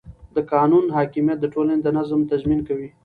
د 0.35 0.37
قانون 0.53 0.85
حاکمیت 0.95 1.37
د 1.41 1.45
ټولنې 1.53 1.81
د 1.83 1.87
نظم 1.97 2.21
تضمین 2.31 2.59
کوي 2.67 2.89